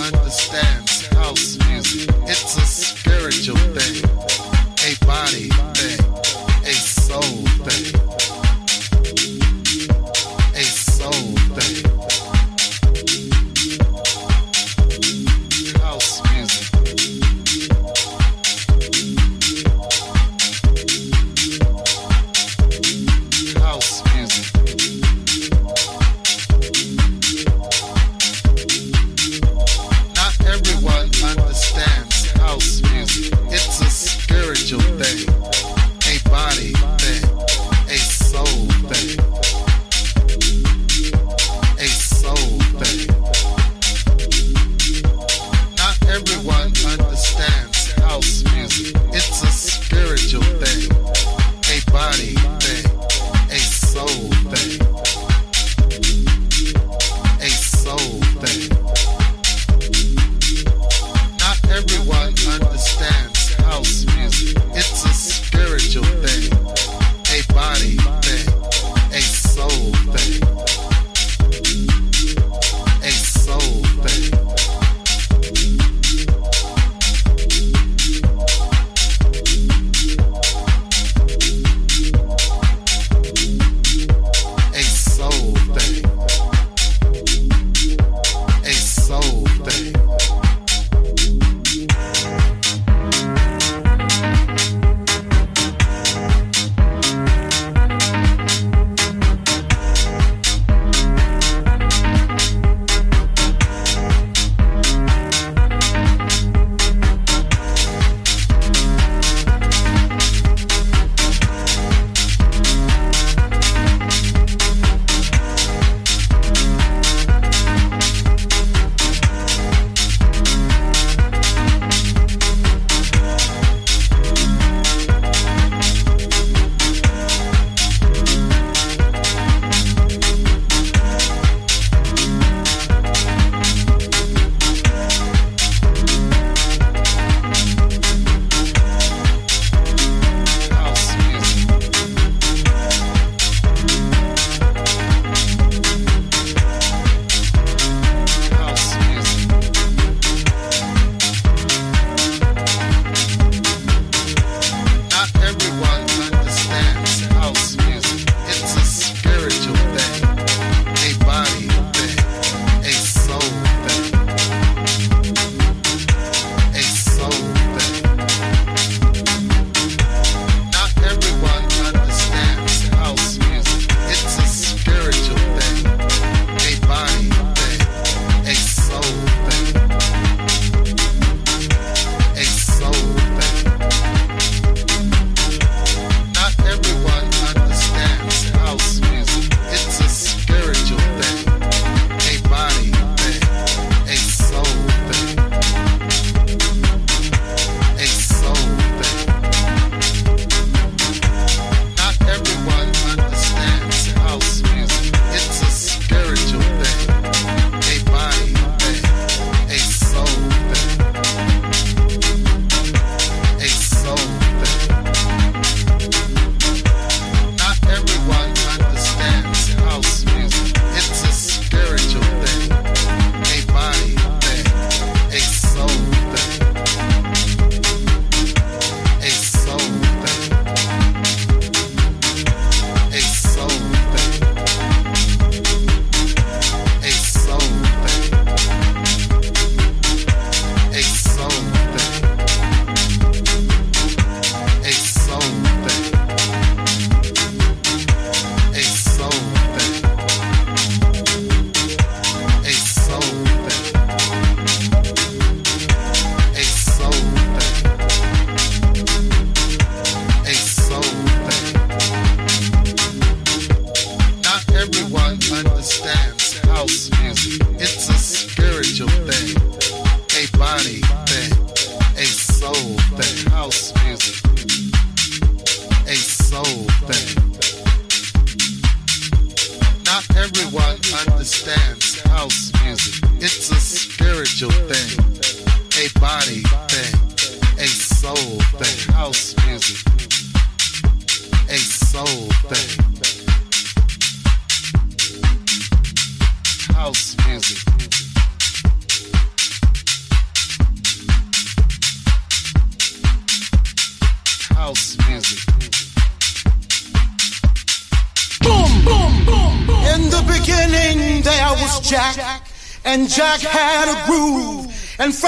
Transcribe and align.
Understands 0.00 1.06
house 1.08 1.58
music. 1.68 2.08
It's 2.24 2.56
a 2.56 2.66
spiritual 2.66 3.56
thing, 3.76 4.04
a 4.88 5.06
body 5.06 5.48
thing, 5.74 6.09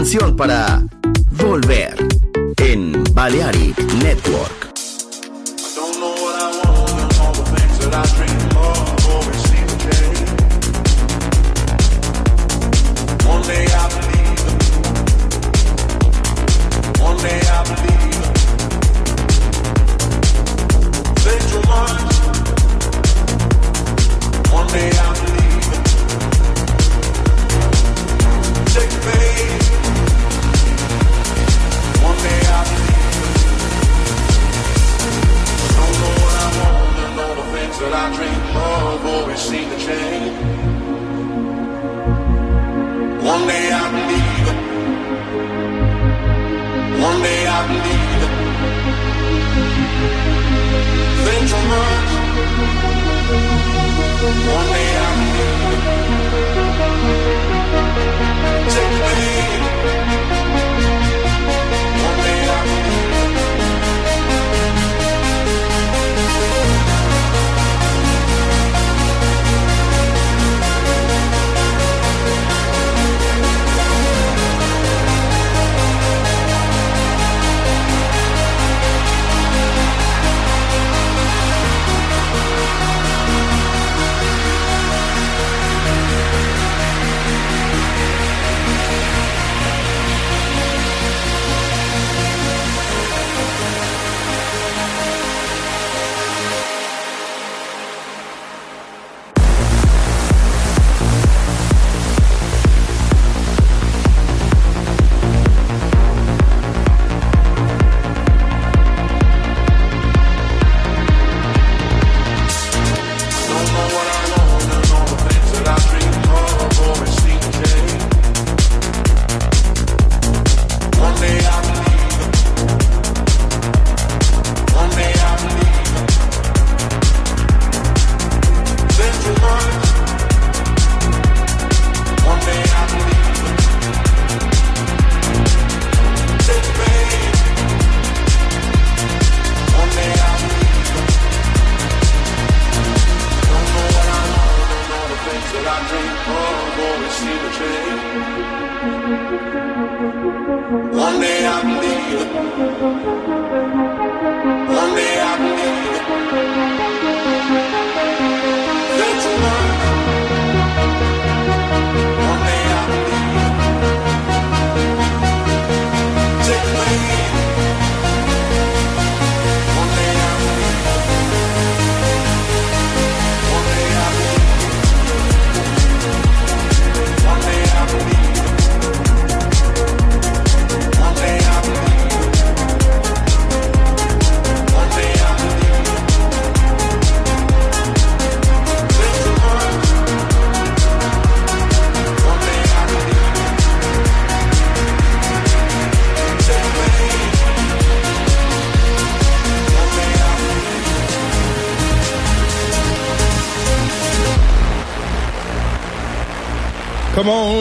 Canción 0.00 0.34
para 0.34 0.82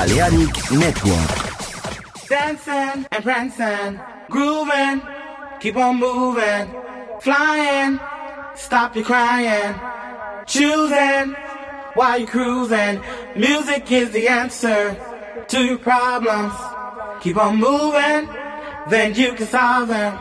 Balearic 0.00 0.72
Network. 0.72 1.30
Dancing 2.26 3.06
and 3.12 3.22
prancing, 3.22 4.00
grooving, 4.30 5.02
keep 5.60 5.76
on 5.76 6.00
moving, 6.00 6.74
flying, 7.20 8.00
stop 8.54 8.96
your 8.96 9.04
crying, 9.04 9.74
choosing 10.46 11.36
while 11.92 12.18
you're 12.18 12.26
cruising. 12.26 13.02
Music 13.36 13.92
is 13.92 14.10
the 14.12 14.26
answer 14.26 14.96
to 15.48 15.64
your 15.66 15.76
problems. 15.76 16.54
Keep 17.20 17.36
on 17.36 17.58
moving, 17.58 18.26
then 18.88 19.14
you 19.14 19.34
can 19.34 19.46
solve 19.48 19.88
them. 19.88 20.18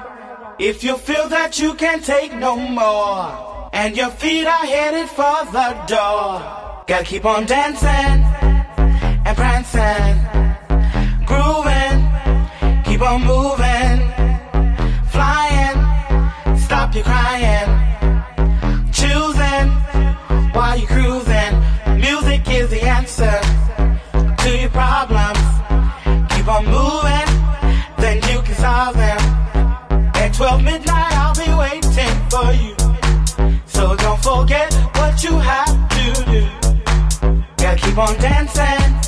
If 0.59 0.83
you 0.83 0.97
feel 0.97 1.29
that 1.29 1.57
you 1.57 1.73
can't 1.75 2.03
take 2.03 2.33
no 2.33 2.57
more, 2.57 3.69
and 3.71 3.95
your 3.95 4.09
feet 4.09 4.45
are 4.45 4.65
headed 4.65 5.07
for 5.07 5.45
the 5.53 5.69
door, 5.87 6.83
gotta 6.85 7.05
keep 7.05 7.23
on 7.23 7.45
dancing 7.45 8.28
prancing 9.39 10.39
grooving, 11.30 11.99
keep 12.84 13.02
on 13.02 13.21
moving, 13.21 13.99
flying, 15.13 15.78
stop 16.58 16.93
your 16.95 17.04
crying, 17.04 17.69
choosing 18.91 19.67
while 20.56 20.75
you're 20.78 20.88
cruising. 20.88 21.54
Music 22.08 22.41
is 22.49 22.69
the 22.71 22.82
answer 22.82 23.38
to 24.41 24.49
your 24.62 24.71
problems. 24.71 25.45
Keep 26.34 26.47
on 26.56 26.65
moving, 26.78 27.30
then 28.02 28.17
you 28.30 28.41
can 28.41 28.56
solve 28.56 28.95
them. 28.95 29.19
At 30.15 30.34
12 30.34 30.63
midnight, 30.63 31.13
I'll 31.21 31.39
be 31.45 31.52
waiting 31.63 32.15
for 32.34 32.49
you. 32.63 32.75
So 33.67 33.95
don't 33.95 34.21
forget 34.21 34.73
what 34.97 35.23
you 35.23 35.34
have 35.52 35.75
to 35.95 36.06
do. 36.34 36.41
Gotta 37.58 37.78
keep 37.78 37.97
on 37.97 38.15
dancing 38.17 38.98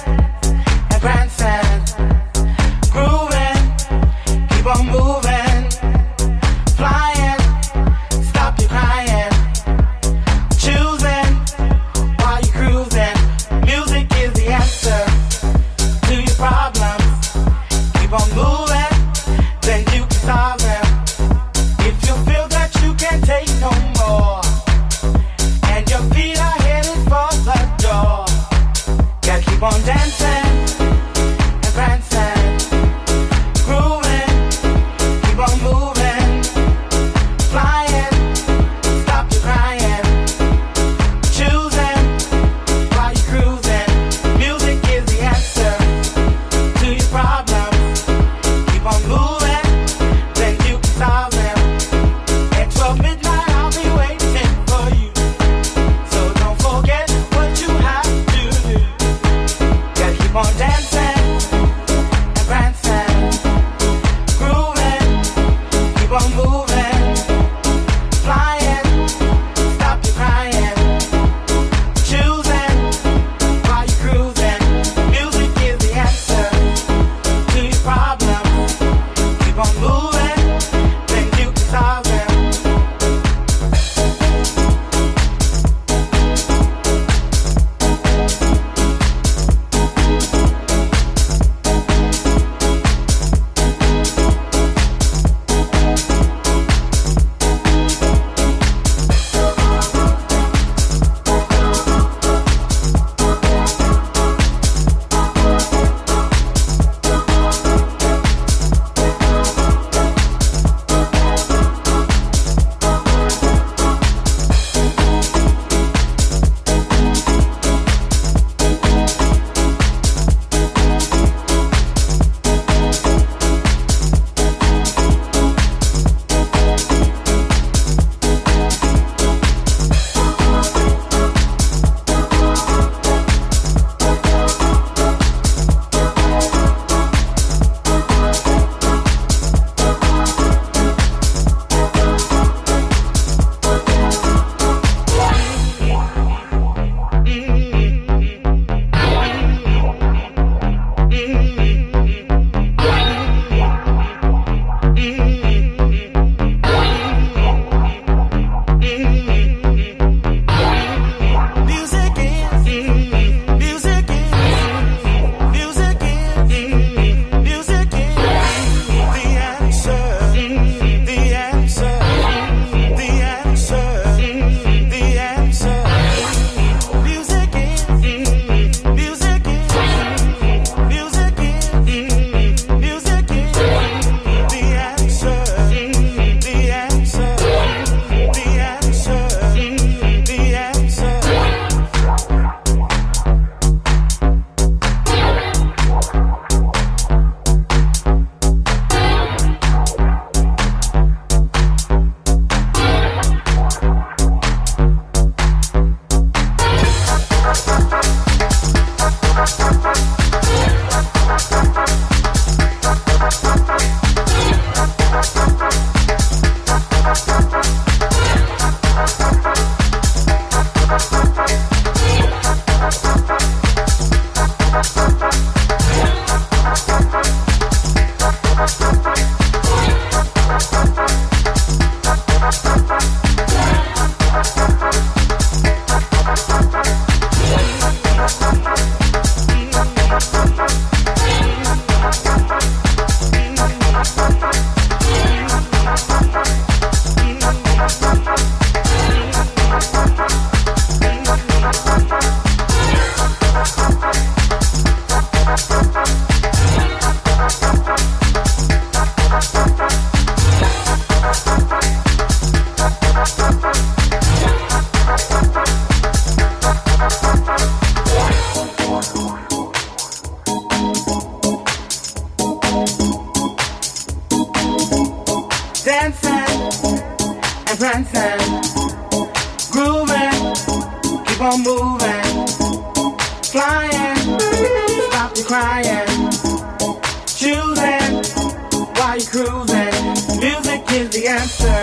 cruising. 289.31 289.95
Music 290.43 290.83
is 290.91 291.09
the 291.15 291.23
answer 291.25 291.79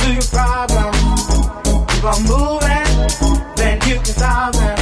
to 0.00 0.06
your 0.16 0.28
problem. 0.32 0.92
Keep 1.88 2.04
on 2.04 2.20
moving, 2.24 2.88
then 3.56 3.76
you 3.86 3.96
can 3.96 4.14
solve 4.16 4.54
them. 4.54 4.78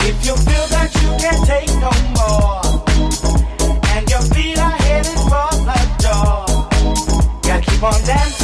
If 0.00 0.16
you 0.26 0.34
feel 0.34 0.66
that 0.74 0.90
you 1.00 1.08
can't 1.22 1.42
take 1.46 1.70
no 1.78 1.92
more, 2.18 2.60
and 3.94 4.10
your 4.10 4.22
feet 4.34 4.58
are 4.58 4.78
headed 4.86 5.18
for 5.30 5.50
the 5.68 5.80
door, 6.02 6.44
gotta 7.42 7.70
keep 7.70 7.82
on 7.82 8.00
dancing. 8.04 8.43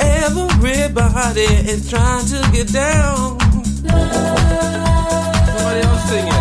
Everybody 0.00 1.48
is 1.70 1.88
trying 1.90 2.26
to 2.26 2.40
get 2.52 2.72
down. 2.72 3.38
Somebody 5.46 5.80
else 5.86 6.04
sing 6.08 6.26
it. 6.28 6.32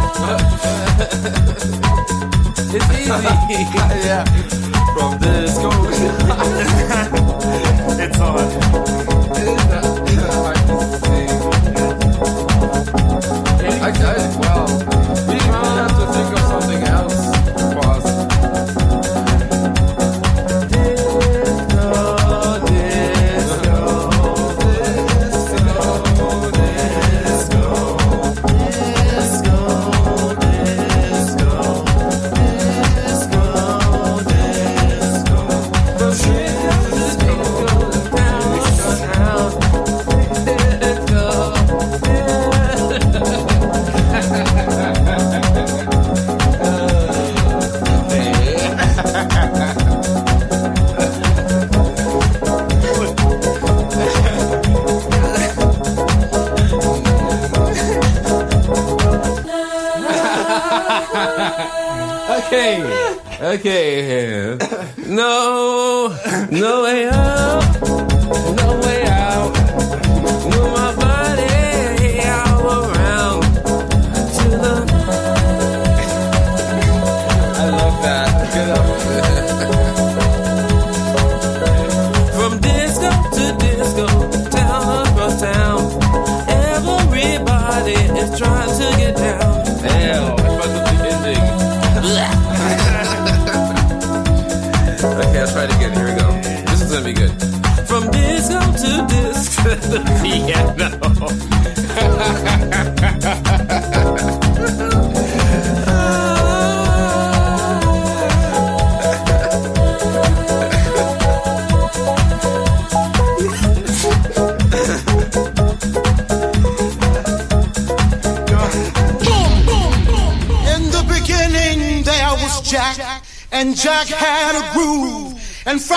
it's 2.76 2.90
easy. 3.00 3.10
yeah. 4.08 4.24
From 4.94 5.20
this 5.20 5.58
goes. 5.64 6.00
it's 8.00 8.18
hard. 8.18 8.50
It 9.38 9.48
is 9.48 9.64
that. 9.70 9.91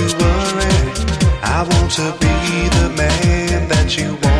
you 0.00 0.06
worry. 0.18 0.74
I 1.42 1.66
want 1.68 1.90
to 1.92 2.12
be 2.20 2.68
the 2.78 2.88
man 2.96 3.68
that 3.68 3.98
you 3.98 4.14
want. 4.22 4.39